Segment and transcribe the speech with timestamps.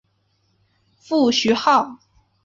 [0.97, 1.95] 父徐灏。